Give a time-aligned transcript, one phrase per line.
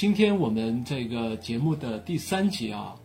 [0.00, 2.96] 今天我们这个节目的第三集啊，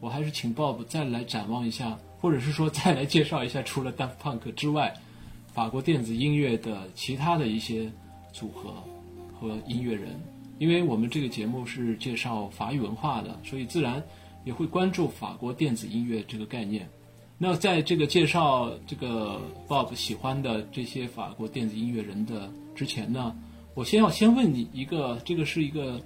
[0.00, 4.94] 我还是请 Bob 再来展望一下，或者是说再来介绍一下，除了 Daft Punk 之外，
[5.52, 7.92] 法国电子音乐的其他的一些
[8.32, 8.72] 组合
[9.38, 10.18] 和音乐人。
[10.58, 14.02] 因为我们这个节目是介绍法语文化的，所以自然
[14.46, 16.88] 也会关注法国电子音乐这个概念。
[17.36, 19.38] 那在这个介绍这个
[19.68, 23.36] Bob 喜欢的这些法国电子音乐人的之前呢，
[23.74, 26.00] 我先要先问你一个，这个是一个。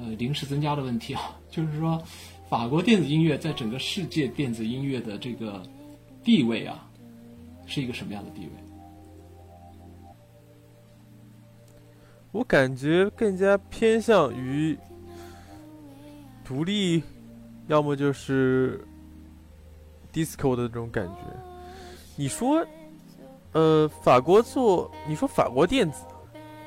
[0.00, 2.00] 呃，临时增加的问题啊，就是说，
[2.48, 5.60] 法国电子音乐在整个世界电子音乐的这个
[6.22, 6.88] 地位啊，
[7.66, 8.50] 是一个什么样的地位？
[12.30, 14.78] 我感觉更加偏向于
[16.44, 17.02] 独立，
[17.66, 18.86] 要么就是
[20.12, 21.22] disco 的这种感觉。
[22.14, 22.64] 你说，
[23.50, 26.04] 呃，法国做，你说法国电子，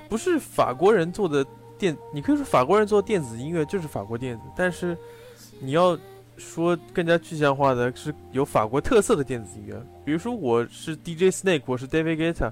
[0.09, 1.47] 不是法国人做的。
[1.81, 4.95] 电，你可以说法国人做电子音乐就是法国电子，但是
[5.59, 5.97] 你要
[6.37, 12.51] 说更加具象化的是有法国特色的电子音乐，比如说我是 DJ Snake，我是 David Guetta，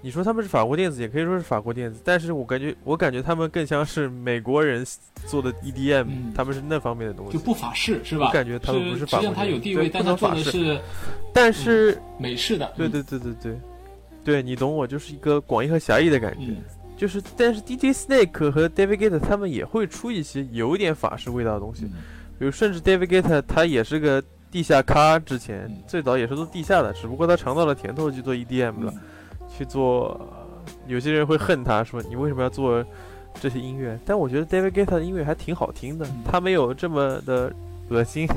[0.00, 4.82] 你说他们是法国电子，也可以说是法国电子，但是我感觉我感觉他们更像是美国人
[5.26, 8.28] 做的 EDM，他们是那方面的东西，就不法式是吧？
[8.28, 10.80] 我感觉他们不是法国，他有地位，但他做的是，
[11.34, 13.60] 但是美式的，对对对对对，
[14.24, 16.54] 对你懂我，就是一个广义和狭义的感觉。
[16.96, 21.86] 就是，但是 DJ Snake 和 David Guetta 他们也会出一些有点法式味道的东西，
[22.38, 28.94] 比如甚至 David Guetta 他也是个地下咖，之前最早也是做地下的，只不过他尝到了甜头去做 EDM 了，
[29.48, 30.20] 去做，
[30.86, 32.84] 有些人会恨他说你为什么要做
[33.40, 33.98] 这些音乐？
[34.06, 37.52] 但我觉得 David Guetta 的音乐还挺好听的，他没有这么的
[37.88, 38.28] 恶心。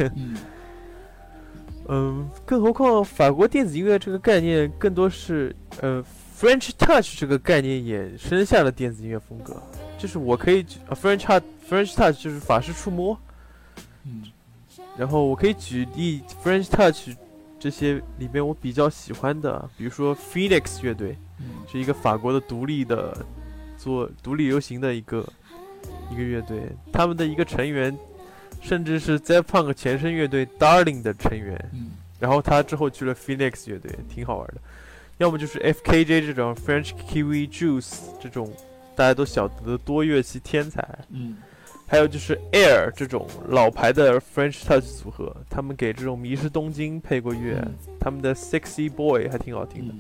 [1.88, 6.04] 嗯，更何况法国电子音乐这个概念更多是呃。
[6.40, 9.60] French Touch 这个概念衍生下了电子音乐风格，
[9.98, 13.18] 就是我可以，French Touch French Touch 就是法式触摸，
[14.04, 14.24] 嗯，
[14.96, 17.18] 然后我可以举例 French Touch
[17.60, 21.18] 这些里面我比较喜欢的，比如说 Phoenix 乐队，
[21.72, 23.18] 是一个法国的独立的
[23.76, 25.28] 做独立流行的一个
[26.12, 27.98] 一个乐队，他们的一个成员
[28.62, 34.62] 甚至是 z p u n k 前身乐队 Darling 的成员，嗯，然后他之后去了 Phoenix 乐队，挺好玩的。
[35.18, 38.52] 要么就是 FKJ 这种 French Kiwi Juice 这种
[38.96, 41.38] 大家都晓得的多乐器天才，嗯，
[41.88, 47.60] 还有就是 Air 这种老牌的 French Touch 组合，他们给这种迷失东京配过乐，
[48.00, 49.94] 他们的 Sexy Boy 还挺好听的。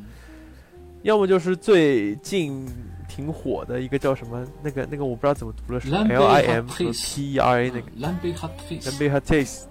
[1.02, 2.68] 要么就是最近
[3.08, 7.90] 挺火的一个叫什么那个那个我不知道怎么读了，是 L I M 和 P E R A 那个。
[8.00, 9.64] Lambe Hot Taste，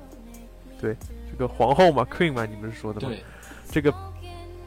[0.81, 0.97] 对，
[1.31, 3.15] 这个皇后嘛，Queen 嘛，你们是说的吗？
[3.71, 3.95] 这个。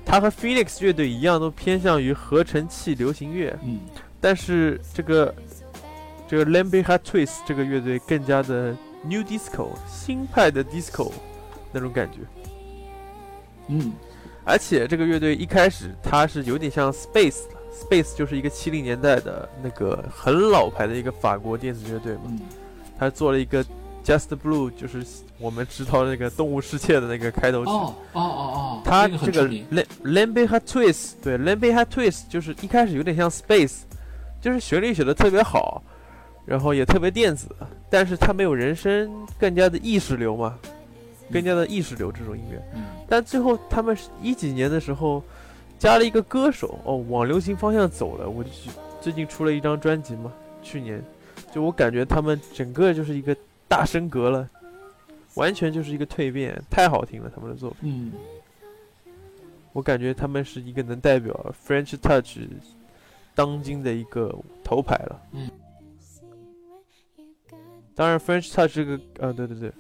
[0.09, 3.56] 他和 Phoenix 乐队一样，都偏向于合成器流行乐。
[3.62, 3.80] 嗯，
[4.20, 5.36] 但是这个
[6.28, 11.12] 这个 Lambe Hot Twist 这个乐队更加的 New Disco 新派的 Disco
[11.72, 12.18] 那种感觉。
[13.68, 13.94] 嗯，
[14.44, 22.22] 而且这个乐队一开始它是有点像 Space，Space 就是一个七零年代的那个很老牌的一个法国电子乐队嘛。
[22.30, 22.40] 嗯，
[22.97, 23.64] 他做了一个
[24.03, 25.05] Just Blue，就是。
[25.41, 29.47] 我们知道那个动物世界的那个开头曲，哦哦哦哦，它这个
[30.03, 33.83] Lambe Hot Twist，对，Lambe Hot Twist 就是一开始有点像 Space，
[34.41, 35.81] 就是旋律写的特别好，
[36.45, 37.47] 然后也特别电子，
[37.89, 40.59] 但是它没有人声，更加的意识流嘛，
[41.31, 42.61] 更加的意识流这种音乐。
[42.75, 42.83] 嗯。
[43.07, 45.23] 但最后他们是一几年的时候
[45.77, 48.29] 加了一个歌手，哦，往流行方向走了。
[48.29, 48.49] 我就
[48.99, 51.01] 最近出了一张专辑嘛，去年，
[51.49, 53.33] 就我感觉他们整个就是一个
[53.69, 54.50] 大升格了。
[55.35, 58.12] 完全就是一个蜕变，太好听了，他们的作品。
[58.12, 58.12] 嗯，
[59.72, 62.40] 我感觉他们是一个能代表 French Touch
[63.35, 65.22] 当今的一个头牌了。
[65.31, 65.50] 嗯，
[67.96, 69.72] 当然 French Touch 这个，呃，对对对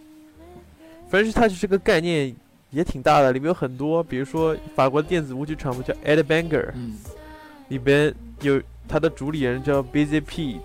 [1.11, 2.33] ，French Touch 这个概念
[2.69, 6.95] 也挺大的，里面有很多，比如说法国电子舞曲厂牌叫 Ed Banger，嗯，
[7.69, 10.59] 里边有他的主理人叫 BZP。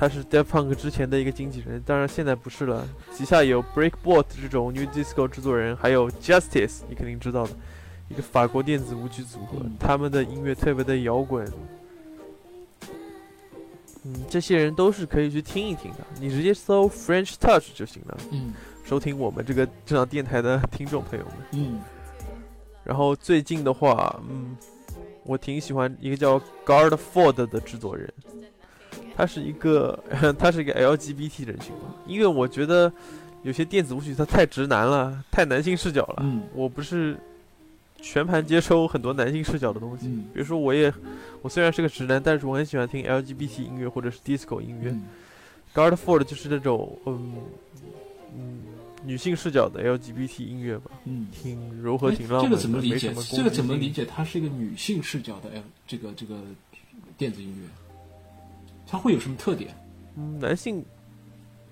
[0.00, 2.88] 他是 Def Punk 之前的一个经纪人，当然现在不是了。
[3.12, 7.50] 旗下有 Breakbot 这种 New Disco 制作人，还有 Justice，你肯定知道的，
[8.08, 9.58] 一个法国电子舞曲组合。
[9.78, 11.46] 他们的音乐特别的摇滚，
[14.04, 15.98] 嗯，这些人都是可以去听一听的。
[16.18, 18.16] 你直接搜 French Touch 就行了。
[18.30, 21.34] 嗯，收听我们这个这档电台的听众朋友们。
[21.52, 21.78] 嗯，
[22.84, 24.56] 然后最近的话，嗯，
[25.24, 28.10] 我挺喜欢一个叫 Guard Ford 的制作人。
[29.20, 29.98] 他是一个，
[30.38, 31.94] 他是一个 LGBT 人群嘛？
[32.06, 32.90] 因为我觉得
[33.42, 36.22] 有些电子舞曲它太直男了，太男性视角了。
[36.22, 37.16] 嗯，我不是
[38.00, 40.06] 全盘接收很多男性视角的东西。
[40.06, 40.90] 嗯，比如说我也，
[41.42, 44.94] 我虽然是个直男，但是我很喜欢听 LGBT 音乐或者是 disco 音乐。
[45.74, 47.34] Guardford 就是那种嗯
[48.36, 48.58] 嗯
[49.04, 52.56] 女性视角的 LGBT 音乐吧，嗯，挺柔和、哎挺浪漫的。
[52.56, 53.14] 这个怎么理解？
[53.36, 54.04] 这个怎么理解？
[54.06, 56.36] 它是一个女性视角的哎，这个这个
[57.16, 57.68] 电子音乐，
[58.90, 59.70] 它会有什么特点？
[60.16, 60.84] 嗯，男性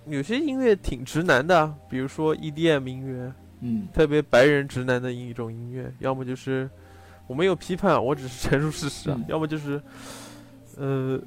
[0.06, 6.70] 有些音乐挺直男的啊，比如说 EDM 音乐，嗯特别白人直男的一种音乐，要么就是
[7.26, 9.82] 我没有批判，我只是陈述事实啊，嗯要么就是
[10.76, 11.20] 呃，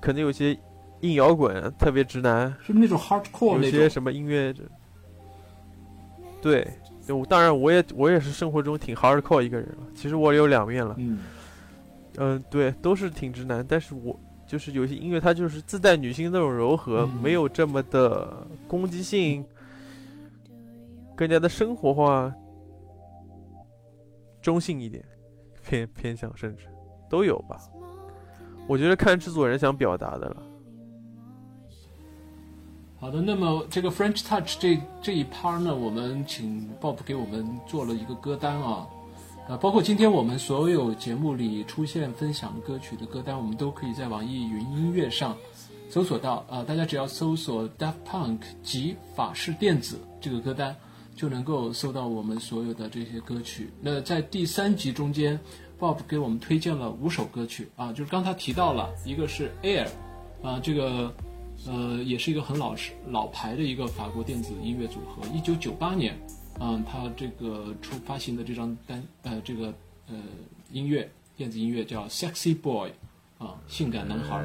[0.00, 0.58] 可能有些
[1.02, 3.70] 硬摇滚特别直男，是那种 hardcore 有那？
[3.70, 4.52] 些什么音乐，
[6.42, 6.66] 对，
[7.06, 11.20] 就我当然我也我也是生活中挺 hardcore 一个人了，其实我有两面了，嗯
[12.16, 19.44] 嗯，对，都是挺直男，但是我就是有些音乐它就是自带女性那种柔和，嗯没有这么的攻击性，
[21.14, 22.34] 更加的生活化，
[24.40, 25.04] 中性一点，
[25.62, 26.64] 偏偏向甚至
[27.10, 27.60] 都有吧。
[28.66, 30.42] 我觉得看制作人想表达的了。
[33.00, 38.86] 好的，那么这个 French Touch 这这一趴呢，我们请 Bob 给我们做了一个歌单啊，
[39.48, 45.34] 呃，包括今天我们所有节目里出现分享歌曲的歌单，我们都可以在网易云音乐上
[45.88, 50.76] 搜索到啊、大家只要搜索 Daft Punk 及法式电子这个歌单，
[51.16, 53.70] 就能够搜到我们所有的这些歌曲。
[53.80, 55.40] 那在第三集中间
[55.80, 59.88] ，Bob 给我们推荐了五首歌曲啊，就是刚才提到了一个是 Air
[60.42, 61.10] 啊，这个。
[61.66, 65.26] 呃，也是一个很老实老牌的一个法国电子音乐组合。
[65.34, 66.16] 一九九八年，
[66.60, 69.72] 嗯，他这个出发行的这张单，呃，这个
[70.08, 70.16] 呃
[70.72, 72.90] 音乐电子音乐叫《Sexy Boy》，
[73.44, 74.42] 啊，性感男孩。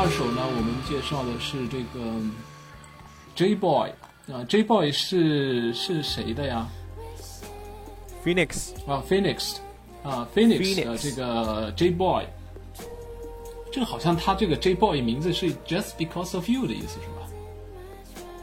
[0.00, 2.18] 二首呢，我们介绍的是这个
[3.34, 3.90] J Boy
[4.32, 6.66] 啊，J Boy 是是谁的呀
[8.24, 9.56] ？Phoenix，啊，Phoenix
[10.02, 12.24] 啊，Phoenix 的这个 J Boy，
[13.70, 17.28] 这个好像他这个 J Boy 名字是 Just Because of You 的意思是吧？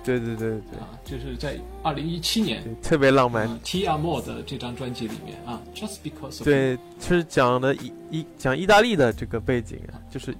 [0.06, 3.48] 对对对对啊，就是在二零一七年，特别浪漫。
[3.48, 10.36] 啊 T R More 的这张专辑里面啊，Just Because of You，对，是讲的意意讲意大利的这个背景啊，就是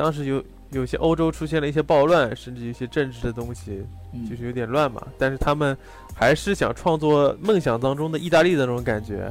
[0.00, 5.06] 当时有有些欧洲出现了一些暴乱，甚至一些政治的东西，嗯就是有点乱嘛。
[5.18, 5.76] 但是他们
[6.14, 9.30] 还是想创作梦想当中的意大利的那种感觉，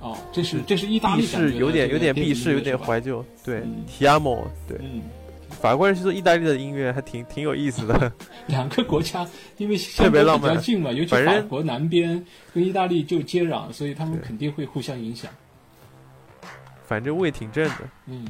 [0.00, 3.24] 哦，这是这是意大利避世感觉的这个有点有点避世，有点怀旧。
[3.44, 5.02] 对嗯提亚莫，对，嗯，
[5.48, 8.12] 法国人去做意大利的音乐还挺挺有意思的。
[8.48, 9.24] 两个国家
[9.58, 15.30] 因为 特别浪漫比较近嘛，尤其法国南边跟意大利就接壤，所以他们肯定会互相影响。
[16.88, 17.76] 反正味挺正的。
[18.06, 18.26] 嗯。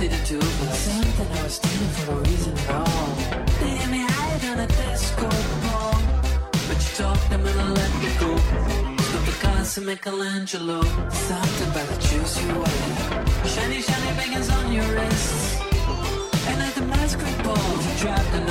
[0.00, 2.70] To be mostly the two of us Something I was stealing for no reason at
[2.70, 3.14] all.
[3.60, 5.28] They had me hide on a disco
[5.64, 5.98] ball
[6.68, 8.36] But you talked them and I let me go.
[9.08, 14.72] Stop the cars to Michelangelo Something about the juice you wear Shiny, shiny bangers on
[14.72, 15.60] your wrists
[16.48, 16.84] And at the
[17.18, 17.56] cream ball.
[17.56, 18.49] If you're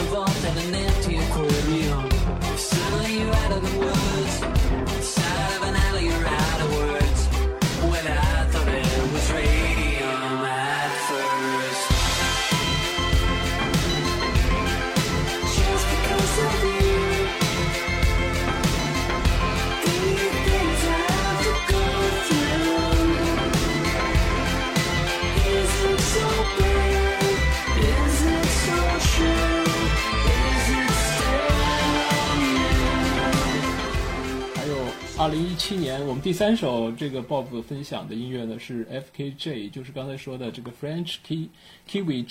[35.19, 41.49] 二零一七年我们第三首这个 Bob 分享的音乐呢是 FKJ，就是刚才说的这个 French Ki
[41.89, 42.25] Kiwi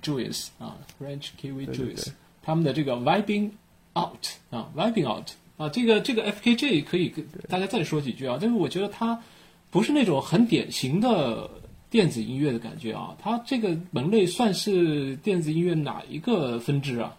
[0.00, 2.12] Juice 啊，French Kiwi 对对 Jews，对
[2.42, 3.50] 他们的这个 Vibing
[3.94, 9.22] Out 啊，Vibing Out 啊，这个这个 FKJ 可以跟大家再说几句啊，但是我觉得它
[9.70, 11.50] 不是那种很典型的
[11.90, 17.14] 电子音乐的感觉啊，它这个门类算是电子音乐哪一个分支啊？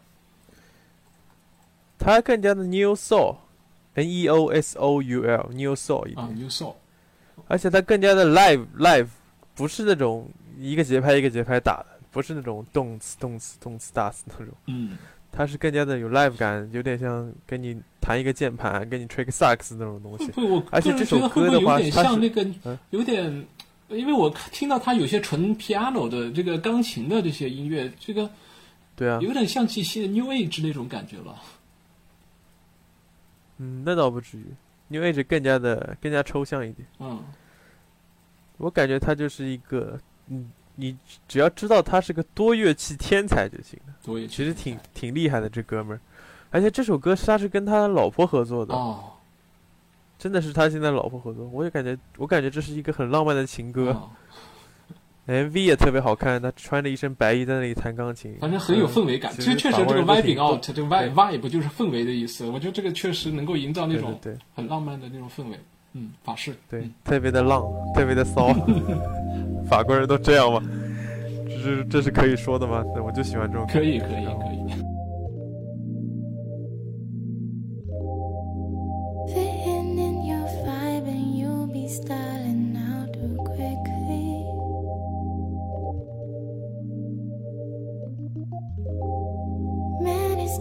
[1.99, 2.95] 它更加的 Neo
[3.95, 6.73] Soul，N E O S O U L New Soul 一点，啊，New Soul
[7.47, 9.07] 而且它更加的 live live，
[9.55, 14.97] 不是那种一个节拍一个节拍打的，不是那种动词动词动次打次那种，嗯。
[15.35, 20.25] 它是更加的有 live 感，有点像跟你弹一个键盘，跟你吹个萨克斯那种东西。
[20.25, 23.47] 会不会我而且这首歌的话有点像那个嗯，有点，
[23.89, 28.29] 因为我听到它有些纯 piano 的这个钢琴的这些音乐，这个
[28.95, 31.35] 对啊，有点像气息的 New Age 那种感觉了。
[33.63, 34.45] 嗯，那倒不至于
[34.89, 36.87] ，New Age 更加的更加抽象一点。
[36.99, 37.23] 嗯，
[38.57, 43.93] 我感觉他就是一个，嗯，你只要知道他是个多乐器天才就行了。
[44.03, 45.99] 多乐器其实挺挺厉害的这哥们儿，
[46.51, 49.13] 而且这首歌是他是跟他老婆合作的，哦，
[50.19, 51.47] 真的是他现在老婆合作。
[51.47, 54.11] 我也感觉，我感觉这是一个很浪漫的情歌、哦
[55.25, 59.31] m v 也特别好看，他穿着一身白衣在那里弹钢琴，反正很有氛围感。
[59.33, 62.45] 嗯其实确实这个 vibing out 这个 vibe 对 vibe 就是氛围的意思。
[62.47, 65.57] 我觉得这个确实能够营造那种对对很浪漫的那种氛围。
[65.93, 66.53] 嗯，法式。
[66.69, 67.63] 对嗯，特别的浪，
[67.95, 68.47] 特别的骚。
[69.69, 70.61] 法国人都这样吗？
[71.47, 72.83] 这是这是可以说的吗？
[72.95, 73.65] 那我就喜欢这种。
[73.71, 74.52] 可以可以可以。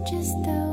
[0.04, 0.71] Just the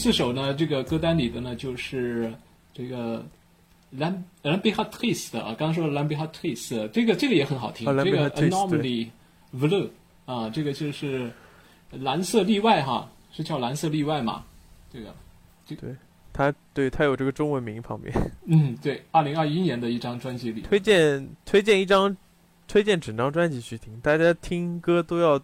[0.00, 2.32] 四首呢，这个歌单里的呢就是
[2.72, 3.22] 这个
[3.90, 9.08] 兰兰比哈 twist 啊，刚刚说的兰比哈 twist，这个这个也很好听，啊这个 Twist，anomaly
[9.54, 9.90] blue
[10.24, 11.30] 啊，这个就是
[11.90, 14.42] 蓝色例外哈，是叫蓝色例外嘛？
[14.90, 15.14] 这个
[15.66, 15.94] 对，
[16.32, 18.10] 他对他有这个中文名旁边。
[18.46, 22.16] 嗯，对，二零二一年的一张专辑里，推荐推荐一张，
[22.66, 24.00] 推荐整张专辑去听。
[24.00, 25.38] 大家听歌都要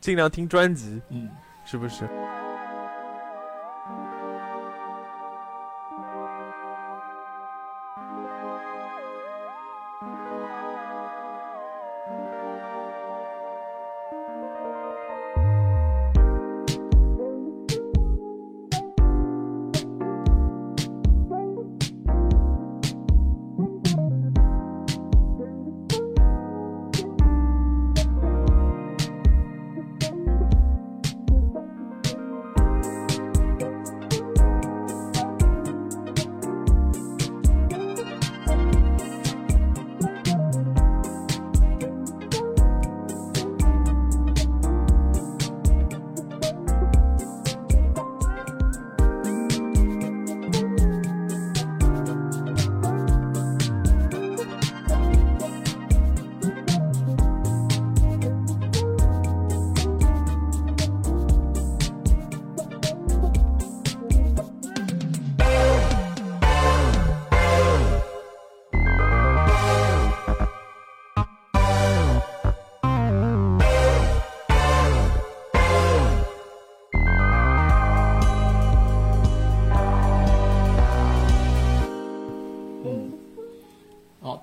[0.00, 1.28] 尽量听专辑，嗯。
[1.64, 2.08] 是不是？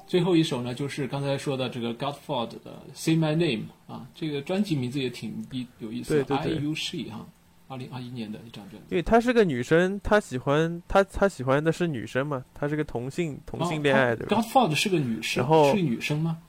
[0.09, 7.27] 最后一首呢，就是刚才说的这个 Godford 的《Say My Name》啊，这个专辑名字也挺意有意思的对对对，I U She 哈，
[7.67, 8.87] 二零二一年的一张专辑。
[8.89, 16.39] 因为她是个女生，她喜欢她她喜欢的是女生嘛，她是个同性同性恋爱对吧？Godford 是个女生，然后是个女生吗？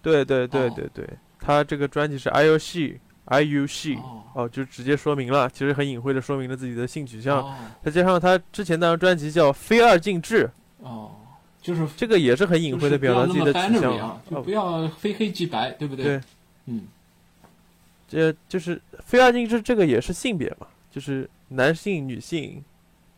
[0.00, 1.08] 对对对哦对对，
[1.40, 7.40] 她这个专辑是 I U She I U She 哦哦，就直接说明了，其实很隐晦的说明了自己的性取向。
[7.40, 10.48] 哦再加上她之前那张专辑叫《非二进制》，
[10.86, 11.10] 哦，
[11.64, 16.04] 就是这个也是很隐晦的表达自己的取向就不要非黑即白，对不对？
[16.04, 16.20] 对，
[16.66, 16.82] 嗯，
[18.06, 22.62] 这就是非二进制，这个也是性别嘛，就是男性、女性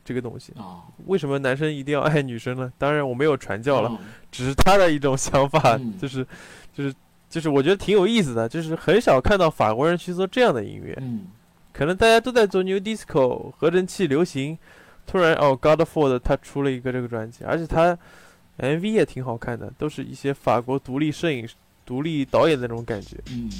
[0.04, 0.52] 这个东西。
[0.56, 2.72] 啊，为什么男生一定要爱女生呢？
[2.78, 3.98] 当然我没有传教了，嗯
[4.30, 6.24] 只是他的一种想法，嗯就是
[6.72, 6.94] 就是
[7.28, 11.26] 就是我觉得挺有意思的，就是很少看到法国人去做这样的音乐，嗯，
[11.72, 14.56] 可能大家都在做 New Disco 合成器流行，
[15.04, 17.98] 突然哦 Godford 他出了一个这个专辑，而且他
[18.58, 21.48] MV 也挺好看的，都是一些法国独立摄影、
[21.84, 23.16] 独立导演的那种感觉。
[23.30, 23.50] 嗯。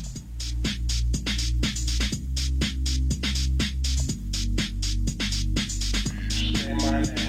[6.89, 7.26] 嗯，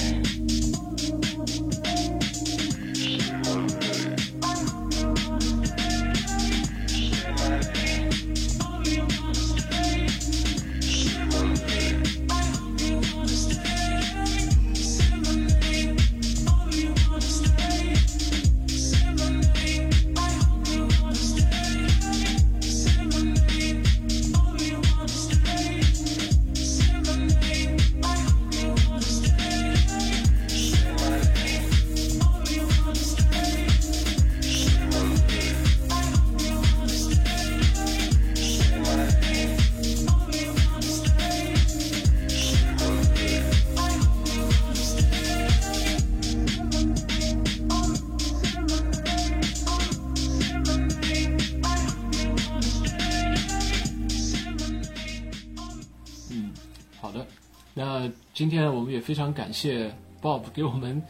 [57.00, 57.26] 好的。
[57.74, 61.02] 那今天我们也非常感谢 Bob 给我们，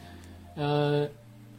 [0.54, 1.08] 呃，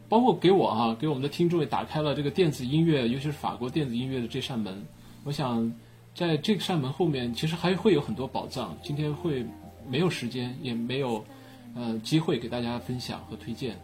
[0.08, 4.80] 包括给我哈、给我们的听众也打开了这个电子音乐，尤其是法国电子音乐的这扇门。
[5.24, 5.72] 我想，
[6.14, 8.76] 在这扇门后面，其实还会有很多宝藏。
[8.82, 9.44] 今天会
[9.88, 11.24] 没有时间，也没有
[11.74, 13.76] 呃机会给大家分享和推荐。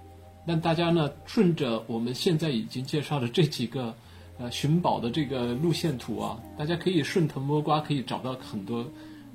[0.46, 3.92] 但大家呢，顺着我们现在已经介绍的这几个
[4.38, 8.86] 呃寻宝的这个路线图啊，大家可以顺藤摸瓜，可以找到很多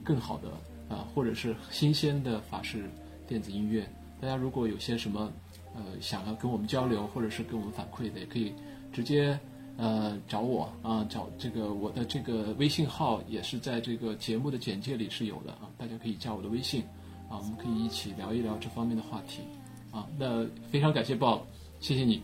[0.05, 0.47] 更好的
[0.91, 2.83] 啊、或者是新鲜的法式
[3.27, 3.87] 电子音乐。
[4.19, 5.31] 大家如果有些什么
[5.73, 8.53] 呃想要跟我们交流，或者是跟我们反馈的，也可以
[8.91, 9.39] 直接
[9.77, 16.83] 呃找我啊，找这个我的这个微信号也是在这个节目的简介里是有的啊，大家可以加我的微信
[17.29, 19.41] 啊，我们可以一起聊一聊这方面的话题
[19.91, 20.05] 啊。
[20.19, 21.39] 那非常感谢 Bob，
[21.79, 22.21] 谢谢你。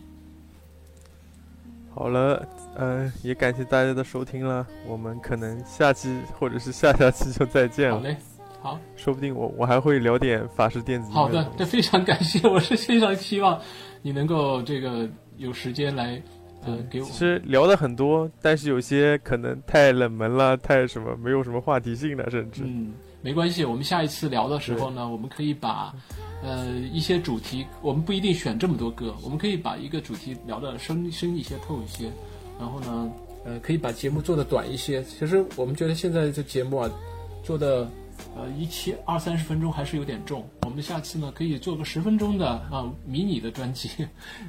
[1.94, 8.16] 好了，呃，也感谢大家的收听了，我们可能下期或者是下下期就再见了，好嘞，
[8.60, 8.78] 好。
[8.96, 11.10] 说不定我我还会聊点法式电子。
[11.12, 13.60] 好的，这非常感谢，我是非常希望
[14.02, 16.20] 你能够这个有时间来
[16.64, 25.92] 呃给我其实聊的很多，但是有些可能太冷门了，太什么没有什么话题性了，甚至、嗯没关系，我们下一次聊的时候呢，我们可以把
[26.40, 32.08] 呃一些主题，我们不一定选这么多歌，我们可以把一个主题聊的深深一些、透一些，
[32.60, 33.10] 然后呢，
[33.44, 35.02] 呃，可以把节目做的短一些。
[35.02, 36.88] 其实我们觉得现在这节目啊，
[37.42, 37.90] 做的
[38.36, 40.48] 呃一期二三十分钟还是有点重。
[40.62, 43.90] 我们下次呢可以做个十分钟的啊迷你的专辑，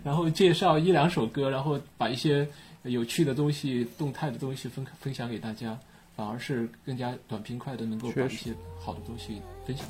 [0.04, 2.48] 然后介绍一两首歌，然后把一些
[2.84, 5.78] 有趣的东西、动态的东西分分享给大家，
[6.16, 9.86] 反而是更加短平快的能够把一些好的东西分享。